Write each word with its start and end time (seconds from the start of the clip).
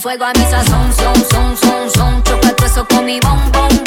fuego 0.00 0.24
a 0.24 0.32
mi 0.32 0.44
sazón, 0.44 0.92
son, 0.92 1.14
son, 1.30 1.56
son, 1.56 1.90
son. 1.90 2.22
Choca 2.22 2.54
eso 2.64 2.86
con 2.86 3.04
mi 3.04 3.18
bombón. 3.20 3.77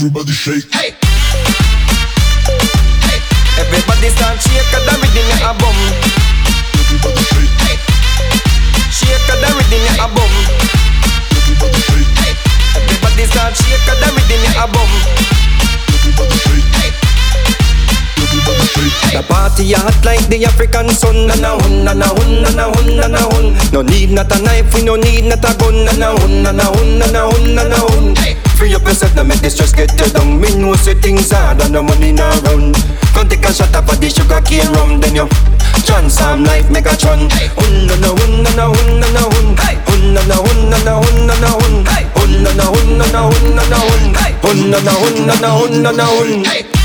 Your 0.00 0.10
body, 0.10 0.32
everybody 0.32 0.32
shake. 0.32 0.64
Everybody 3.60 4.08
start 4.08 4.40
shake 4.40 4.72
and 4.72 4.84
the 4.88 4.94
rhythm 4.96 5.28
ya 5.28 5.50
a 5.50 5.52
boom. 5.60 5.76
Everybody 6.80 7.22
shake. 7.28 7.52
Hey. 7.60 7.76
Shake 8.88 9.28
and 9.28 9.40
the 9.44 9.48
rhythm 9.52 9.82
ya 9.84 10.04
a 10.04 10.08
boom. 10.08 10.32
Everybody 11.36 11.80
shake. 11.84 12.12
Hey. 12.24 12.32
Everybody 12.80 13.24
start 13.28 13.52
shake 13.60 13.88
and 13.92 14.00
the 14.00 14.08
rhythm 14.16 14.40
ya 14.40 14.64
a 14.64 14.66
boom. 14.72 14.90
Everybody 15.92 16.36
shake. 16.48 16.96
Everybody 18.24 18.64
shake. 18.72 19.12
The 19.12 19.22
party 19.28 19.72
hot 19.76 20.00
like 20.04 20.24
the 20.32 20.46
African 20.46 20.88
sun 20.88 21.26
Na 21.26 21.34
na 21.36 21.58
hun, 21.60 21.84
na 21.84 21.92
na 21.92 22.08
hun, 22.08 22.42
na 22.42 22.50
na 22.56 22.72
hun, 22.72 22.96
na 22.96 23.06
na 23.08 23.20
hun 23.34 23.52
No 23.72 23.82
need 23.82 24.10
not 24.12 24.30
a 24.32 24.40
knife, 24.40 24.72
we 24.72 24.82
no 24.82 24.96
need 24.96 25.24
not 25.24 25.44
a 25.44 25.52
gun 25.58 25.84
Na 25.84 25.92
na 25.92 26.14
hun, 26.16 26.42
na 26.42 26.52
na 26.52 26.64
hun, 26.72 26.98
na 26.98 27.06
na 27.10 27.26
hun, 27.28 27.54
na 27.54 27.64
na 27.68 27.76
hun 27.76 28.14
Free 28.60 28.74
up 28.74 28.84
yourself, 28.84 29.16
now 29.16 29.24
make 29.24 29.40
the 29.40 29.48
stress 29.48 29.72
get 29.72 29.88
you 29.96 30.12
down 30.12 30.38
Me 30.38 30.54
know 30.54 30.74
say 30.74 30.92
things 30.92 31.32
hard 31.32 31.62
and 31.62 31.74
the 31.74 31.82
money 31.82 32.12
not 32.12 32.36
run 32.44 32.74
Come 33.16 33.26
take 33.26 33.48
a 33.48 33.54
shot 33.54 33.74
up 33.74 33.88
of 33.88 33.98
the 33.98 34.10
sugar 34.12 34.44
cane 34.44 34.68
rum 34.76 35.00
Then 35.00 35.16
you 35.16 35.28
some 36.10 36.44
life 36.44 36.68
make 36.70 36.84
a 36.84 36.94
chun 36.94 37.30
Hun, 37.56 37.86
na 37.88 37.96
na 37.96 38.08
hun, 38.12 38.42
na 38.44 38.50
na 38.60 38.66
hun, 38.68 39.00
na 39.00 39.08
na 39.16 39.22
hun 39.32 39.56
Hun, 39.56 40.12
na 40.12 40.22
na 40.28 40.36
hun, 40.36 40.68
na 40.68 40.78
na 40.84 40.94
hun, 41.00 41.26
na 41.26 41.34
na 41.40 41.50
hun 41.56 41.88
Hun, 42.20 42.42
na 42.44 42.52
na 42.52 42.64
hun, 42.68 42.98
na 42.98 43.06
na 43.08 43.20
hun, 43.32 43.54
na 43.56 43.64
na 43.64 43.78
hun 43.80 44.12
Hun, 44.44 44.70
na 44.70 44.80
na 44.84 44.92
hun, 44.92 45.26
na 45.26 45.34
na 45.40 45.50
hun, 45.56 45.82
na 45.82 45.90
na 45.92 46.04
hun 46.04 46.79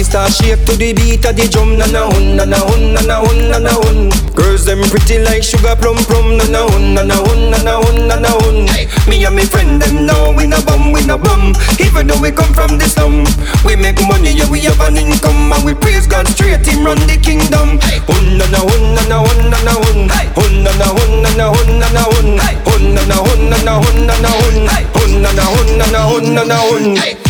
Everybody 0.00 0.32
start 0.32 0.32
shake 0.32 0.64
to 0.64 0.72
the 0.80 0.96
beat 0.96 1.28
of 1.28 1.36
the 1.36 1.44
drum 1.44 1.76
Na 1.76 1.84
na 1.84 2.08
hun, 2.08 2.32
na 2.32 2.48
na 2.48 2.56
hun, 2.56 2.96
na 2.96 3.04
na 3.04 3.20
hun, 3.20 3.52
na 3.52 3.58
na 3.60 3.72
hun 3.84 4.08
Girls 4.32 4.64
them 4.64 4.80
pretty 4.88 5.20
like 5.20 5.44
sugar 5.44 5.76
plum 5.76 6.00
plum 6.08 6.40
Na 6.40 6.44
na 6.48 6.64
hun, 6.64 6.94
na 6.96 7.04
na 7.04 7.20
hun, 7.20 7.52
na 7.52 7.60
na 7.60 7.76
hun, 7.76 8.08
na 8.08 8.16
na 8.16 8.32
hun 8.40 8.64
Me 9.04 9.20
and 9.20 9.36
me 9.36 9.44
friend 9.44 9.76
them 9.76 10.06
now 10.08 10.32
we 10.32 10.46
no 10.48 10.56
bum, 10.64 10.92
we 10.92 11.04
no 11.04 11.18
bum 11.20 11.52
Even 11.76 12.06
though 12.08 12.16
we 12.16 12.32
come 12.32 12.48
from 12.56 12.80
the 12.80 12.88
slum 12.88 13.28
We 13.60 13.76
make 13.76 14.00
money, 14.08 14.32
yeah 14.32 14.48
we 14.48 14.64
have 14.64 14.80
an 14.80 14.96
income 14.96 15.52
And 15.52 15.64
we 15.68 15.76
praise 15.76 16.08
God 16.08 16.24
straight, 16.32 16.64
him 16.64 16.80
run 16.80 16.96
the 17.04 17.20
kingdom 17.20 17.76
Hun, 18.08 18.40
na 18.40 18.48
na 18.48 18.64
hun, 18.64 18.96
na 18.96 19.04
na 19.04 19.18
hun, 19.20 19.52
na 19.52 19.58
na 19.68 19.74
hun 19.84 20.08
Hun, 20.08 20.54
na 20.64 20.72
na 20.80 20.88
hun, 20.96 21.12
na 21.20 21.30
na 21.36 21.46
hun, 21.52 21.76
na 21.76 21.88
na 21.92 22.02
hun 22.08 22.40
Hun, 22.40 22.84
na 22.96 23.04
na 23.04 23.16
hun, 23.20 23.40
na 23.52 23.58
na 23.68 23.74
hun, 23.76 23.98
na 24.08 24.16
na 24.16 24.32
hun 24.32 24.64
Hun, 24.96 25.12
na 25.20 25.30
na 25.36 25.44
hun, 25.44 25.68
na 25.76 25.86
na 25.92 26.00
hun, 26.08 26.24
na 26.32 26.42
na 26.48 26.56
hun 26.56 27.29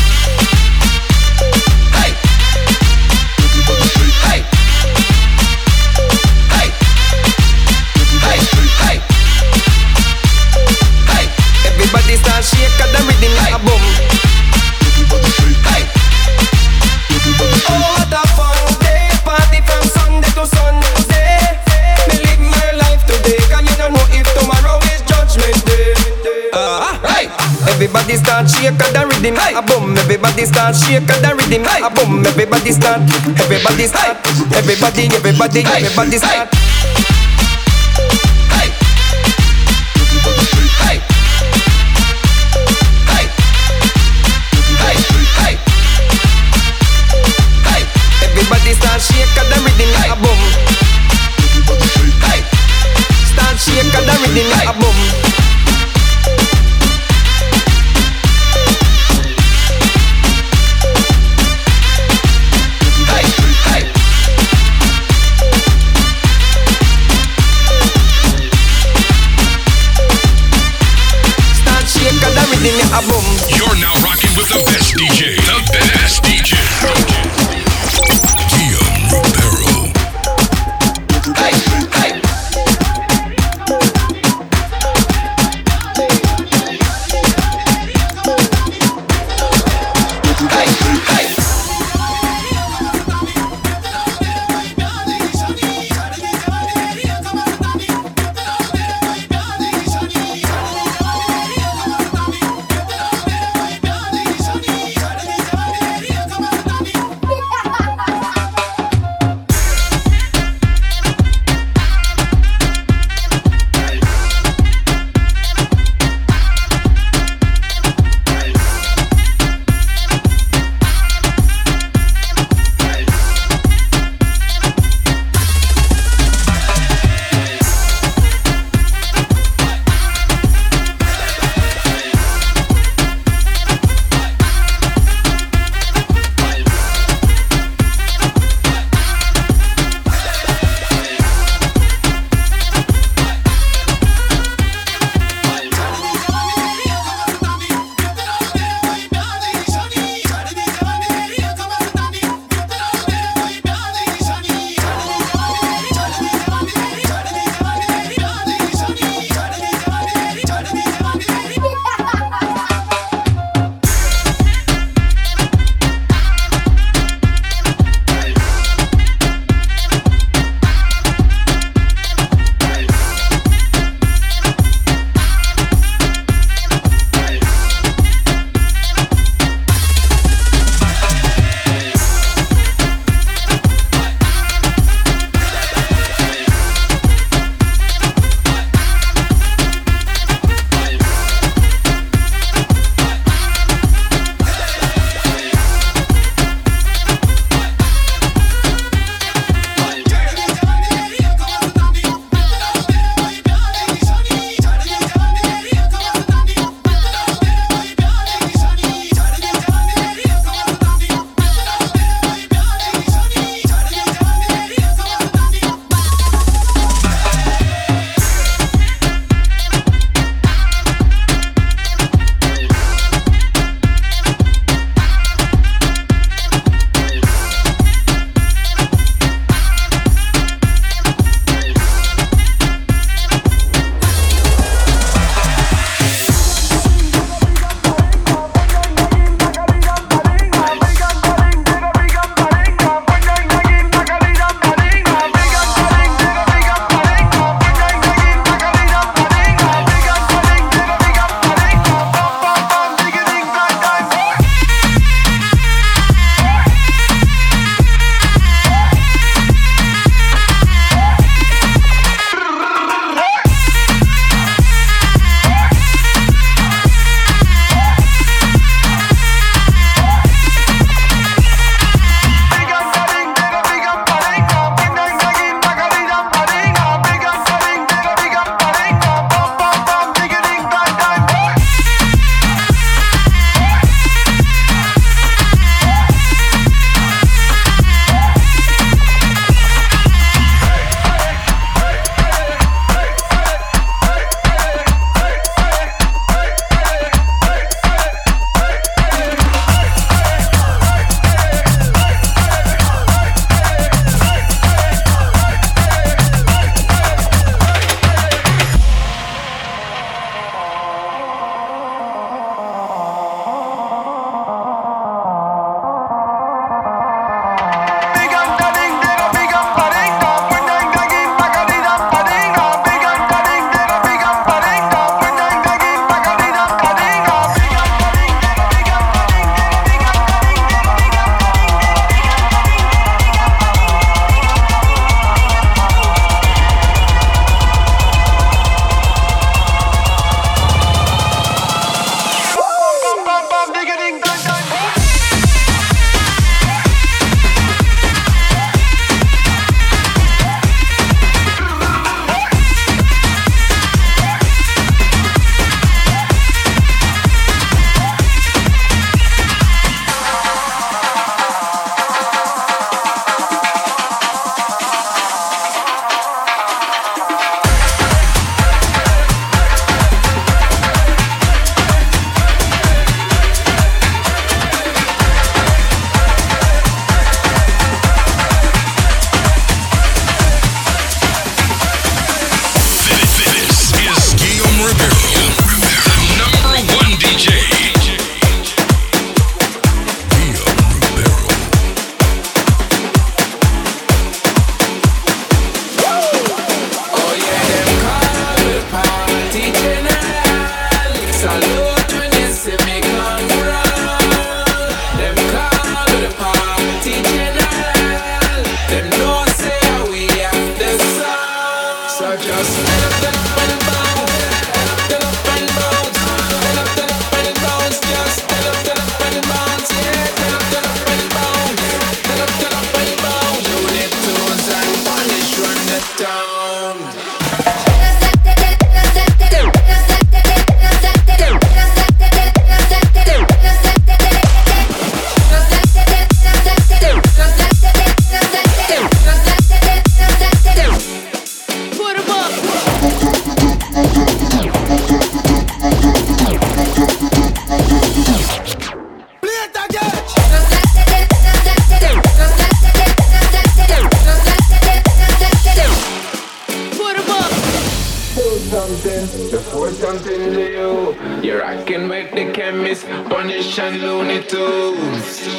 Everybody 30.40 30.73
start 30.73 30.76
shake 30.76 31.11
and 31.11 31.25
the 31.25 31.35
rhythm. 31.37 31.66
A 31.85 31.90
boom 31.92 32.25
Everybody 32.25 32.73
start 32.73 33.02
Everybody 33.40 33.87
start 33.87 34.16
Everybody, 34.56 35.09
everybody, 35.12 35.61
everybody 35.66 36.16
start 36.16 36.69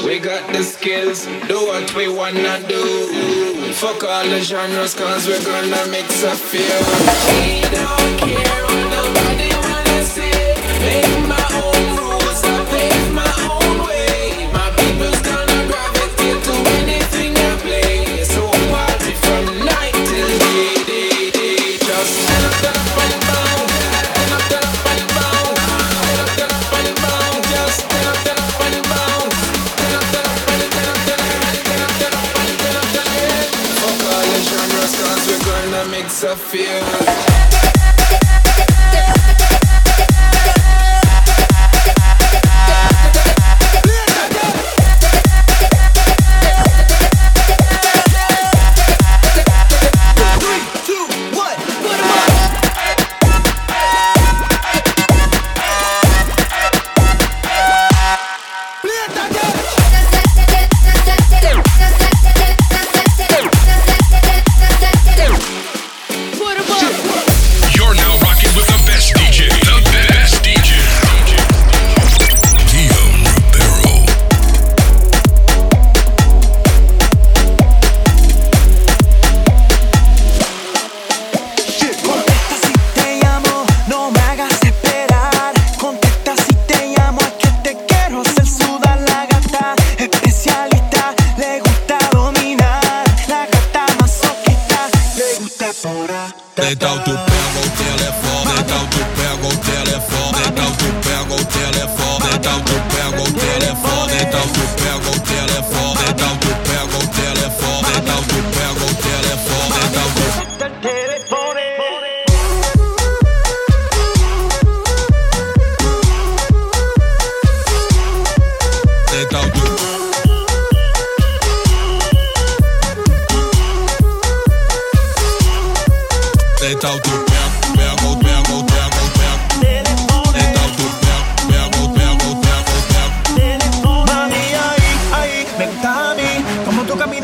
We 0.05 0.19
got 0.19 0.53
the 0.53 0.63
skills, 0.63 1.25
do 1.47 1.57
what 1.65 1.95
we 1.95 2.07
wanna 2.07 2.59
do. 2.67 3.73
Fuck 3.73 4.03
all 4.03 4.23
the 4.23 4.41
genres, 4.41 4.93
cause 4.93 5.27
we're 5.27 5.43
gonna 5.43 5.87
mix 5.89 6.23
a 6.23 6.35
few. 6.35 6.61
We 7.41 7.61
don't 7.75 8.19
care 8.19 8.63
what 8.65 8.83
nobody 8.95 9.49
wanna 9.65 10.03
say. 10.03 10.53
Make 10.85 11.27
my 11.27 11.40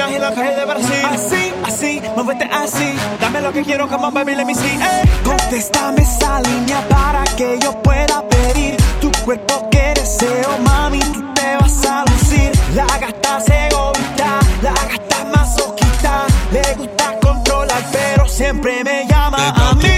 Como 0.07 0.15
en 0.15 0.21
la 0.21 0.33
calle 0.33 0.55
de 0.55 0.65
Brasil. 0.65 1.05
Así, 1.05 1.53
así, 1.65 2.01
muévete 2.15 2.45
así. 2.45 2.93
Dame 3.19 3.41
lo 3.41 3.51
que 3.51 3.61
quiero, 3.61 3.89
come 3.89 4.05
on 4.05 4.13
baby, 4.13 4.35
let 4.35 4.45
me 4.45 4.55
see. 4.55 4.79
Ey. 4.79 5.03
Contéstame 5.25 6.01
esa 6.01 6.39
línea 6.41 6.79
para 6.87 7.23
que 7.35 7.59
yo 7.61 7.73
pueda 7.81 8.23
pedir. 8.29 8.77
Tu 9.01 9.11
cuerpo 9.25 9.69
que 9.69 9.93
deseo, 9.95 10.57
mami, 10.63 10.99
tú 10.99 11.21
te 11.33 11.57
vas 11.57 11.85
a 11.85 12.05
lucir. 12.05 12.51
La 12.73 12.85
gata 12.85 13.41
se 13.41 13.67
egoísta, 13.67 14.39
la 14.61 14.71
gata 14.71 15.25
masoquista. 15.35 16.25
Le 16.51 16.75
gusta 16.75 17.19
controlar, 17.21 17.83
pero 17.91 18.29
siempre 18.29 18.83
me 18.85 19.05
llama 19.07 19.49
a 19.49 19.73
mí. 19.75 19.97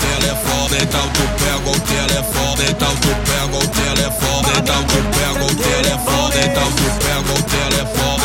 telefone, 0.00 0.78
então 0.82 1.08
tu 1.14 1.22
pega 1.38 1.70
o 1.70 1.80
telefone, 1.80 2.64
então 2.70 2.96
tu 2.96 3.08
pega 3.28 3.56
o 3.56 3.66
telefone, 3.68 4.48
então 4.58 4.82
tu 4.84 4.98
pega 5.14 5.44
o 5.44 5.54
telefone, 5.54 6.38
então 6.44 6.68
tu 6.72 6.86
pega 7.04 7.32
o 7.32 7.42
telefone, 7.42 8.23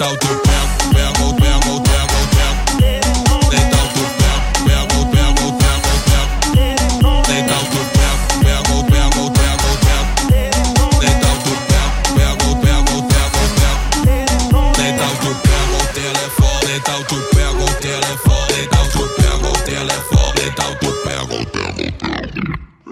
out 0.00 0.22
your 0.22 0.42
belt, 0.44 0.94
belt, 0.94 1.18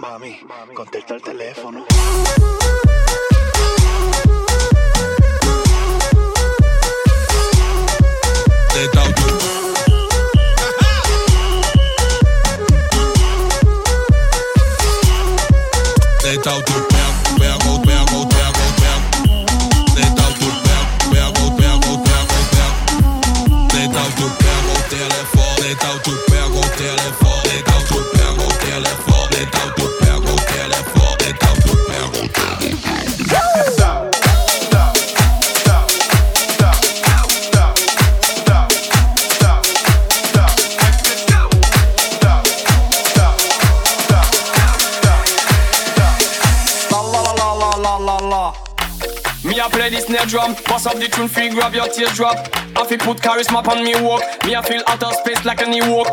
Mami, 0.07 0.75
contesta 0.75 1.15
el 1.15 1.23
teléfono. 1.23 1.96
Up 50.87 50.97
the 51.03 51.09
tune, 51.11 51.27
free 51.27 51.51
grab 51.51 51.75
your 51.75 51.89
teardrop. 51.91 52.39
I 52.79 52.87
feel 52.87 52.99
put 52.99 53.19
charisma 53.19 53.67
on 53.67 53.83
me 53.83 53.99
walk. 53.99 54.23
Me 54.47 54.55
a 54.55 54.63
feel 54.63 54.83
out 54.87 55.03
of 55.03 55.15
space 55.19 55.45
like 55.45 55.61
a 55.61 55.67
new 55.67 55.83
walk. 55.91 56.09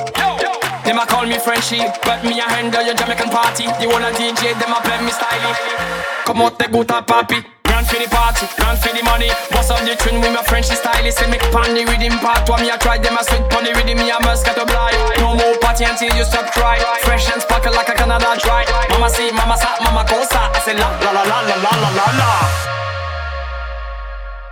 Them 0.83 0.97
a 0.97 1.05
call 1.05 1.25
me 1.25 1.37
Frenchie, 1.37 1.85
but 2.03 2.25
me 2.25 2.41
a 2.41 2.45
handle 2.49 2.81
your 2.81 2.97
Jamaican 2.97 3.29
party. 3.29 3.69
The 3.79 3.85
one 3.87 4.03
a 4.03 4.11
DJ, 4.11 4.57
them 4.57 4.73
a 4.73 4.81
play 4.81 4.99
me 5.05 5.13
styling. 5.13 5.55
Come 6.25 6.41
out 6.41 6.57
the 6.57 6.65
good 6.67 6.89
and 6.89 7.05
papi. 7.05 7.45
Grand 7.63 7.85
for 7.87 8.01
the 8.01 8.09
party, 8.09 8.45
grand 8.57 8.79
for 8.81 8.89
the 8.89 9.03
money. 9.05 9.29
Bust 9.53 9.71
up 9.71 9.79
the 9.85 9.93
tune 9.95 10.19
with 10.19 10.33
my 10.33 10.41
Frenchy 10.43 10.75
stylist. 10.75 11.21
Say 11.21 11.29
make 11.29 11.45
pan 11.53 11.77
the 11.77 11.85
rhythm 11.85 12.17
part. 12.19 12.49
What 12.49 12.61
me 12.61 12.69
a 12.73 12.77
try, 12.77 12.97
them 12.97 13.17
a 13.17 13.23
sweet 13.23 13.45
pon 13.53 13.63
the 13.63 13.77
rhythm. 13.77 14.01
Me 14.01 14.09
a 14.09 14.17
must 14.25 14.45
get 14.45 14.57
a 14.57 14.65
blind. 14.65 14.97
No 15.21 15.37
more 15.37 15.55
party 15.61 15.85
until 15.85 16.09
you 16.17 16.25
stop 16.25 16.49
cry. 16.51 16.81
Fresh 17.05 17.29
and 17.29 17.41
sparkle 17.41 17.73
like 17.77 17.89
a 17.89 17.95
Canada 17.95 18.33
dry. 18.41 18.65
Mama 18.89 19.09
see, 19.09 19.29
mama 19.31 19.55
sa, 19.55 19.77
mama 19.85 20.01
cosa. 20.09 20.49
I 20.49 20.59
say 20.65 20.75
la 20.75 20.89
la 20.99 21.11
la 21.13 21.23
la 21.29 21.39
la 21.45 21.55
la 21.61 21.89
la 21.93 22.07
la 22.17 22.82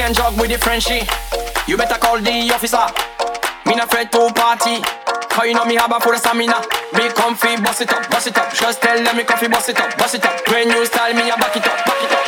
and 0.00 0.14
jog 0.14 0.34
with 0.40 0.50
the 0.50 0.58
Frenchie. 0.58 1.06
You 1.70 1.76
better 1.76 1.98
call 1.98 2.18
the 2.18 2.50
officer. 2.50 2.82
Me 3.66 3.74
not 3.76 3.86
afraid 3.86 4.10
to 4.10 4.32
party. 4.34 4.82
Cause 5.30 5.46
you 5.46 5.54
know 5.54 5.64
me 5.64 5.76
have 5.76 5.92
a 5.92 6.00
full 6.00 6.16
stamina. 6.16 6.58
Be 6.94 7.06
comfy, 7.14 7.60
bust 7.62 7.82
it 7.82 7.92
up, 7.92 8.08
bust 8.10 8.26
it 8.26 8.38
up. 8.38 8.52
Just 8.54 8.82
tell 8.82 8.96
them 8.96 9.16
me 9.16 9.24
comfy, 9.24 9.46
bust 9.46 9.68
it 9.68 9.78
up, 9.78 9.96
bust 9.98 10.14
it 10.14 10.24
up. 10.24 10.44
Brand 10.46 10.70
new 10.70 10.84
style, 10.86 11.14
me 11.14 11.30
a 11.30 11.36
back 11.36 11.54
it 11.56 11.66
up, 11.66 11.78
back 11.86 12.02
it 12.02 12.10
up. 12.10 12.24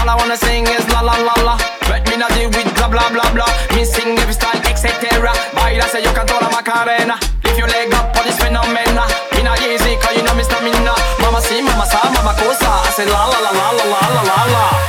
All 0.00 0.08
I 0.08 0.14
wanna 0.16 0.36
sing 0.36 0.64
is 0.64 0.84
la 0.88 1.00
la 1.00 1.16
la 1.20 1.34
la. 1.44 1.54
But 1.84 2.08
me 2.08 2.16
not 2.16 2.32
deal 2.32 2.48
with 2.48 2.72
blah 2.76 2.88
blah 2.88 3.10
blah 3.12 3.28
blah. 3.34 3.50
Me 3.76 3.84
sing 3.84 4.16
every 4.16 4.32
style, 4.32 4.60
etc. 4.64 5.32
Baila 5.52 5.84
se 5.88 6.00
yo 6.00 6.12
canto 6.16 6.38
la 6.40 6.48
macarena. 6.48 7.18
Lift 7.44 7.58
your 7.58 7.68
leg 7.68 7.92
up 7.92 8.16
for 8.16 8.24
this 8.24 8.38
phenomena. 8.38 9.04
Me 9.34 9.42
not 9.42 9.60
easy, 9.60 9.96
cause 10.00 10.16
you 10.16 10.22
know 10.22 10.34
me 10.34 10.44
stamina. 10.44 10.94
Mama 11.20 11.40
si, 11.42 11.60
mama 11.60 11.84
sa, 11.84 12.04
mama 12.14 12.32
cosa. 12.40 12.68
I 12.88 12.90
say 12.96 13.06
la 13.06 13.26
la 13.26 13.38
la 13.42 13.50
la 13.52 13.68
la 13.74 14.00
la 14.16 14.22
la 14.22 14.38
la 14.54 14.88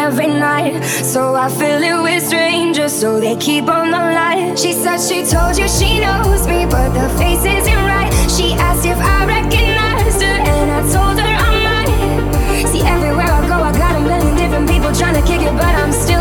every 0.00 0.26
night. 0.26 0.82
So 1.12 1.34
I 1.34 1.48
fill 1.48 1.82
it 1.82 2.02
with 2.02 2.22
strangers, 2.26 2.92
so 2.92 3.20
they 3.20 3.36
keep 3.36 3.68
on 3.68 3.90
the 3.90 4.04
line. 4.20 4.56
She 4.56 4.72
said 4.72 4.98
she 4.98 5.18
told 5.34 5.54
you 5.60 5.68
she 5.68 6.00
knows 6.00 6.46
me, 6.46 6.60
but 6.74 6.88
the 6.98 7.06
face 7.20 7.44
isn't 7.58 7.82
right. 7.94 8.10
She 8.34 8.46
asked 8.66 8.86
if 8.86 8.98
I 8.98 9.18
recognized 9.36 10.22
her, 10.26 10.38
and 10.52 10.68
I 10.78 10.80
told 10.94 11.16
her 11.22 11.34
I 11.48 11.52
might. 11.66 12.68
See, 12.70 12.82
everywhere 12.94 13.30
I 13.38 13.40
go, 13.52 13.56
I 13.70 13.72
got 13.84 13.94
a 13.96 14.02
million 14.10 14.34
different 14.36 14.66
people 14.72 14.90
trying 15.00 15.16
to 15.20 15.24
kick 15.30 15.42
it, 15.42 15.54
but 15.62 15.74
I'm 15.82 15.92
still. 15.92 16.19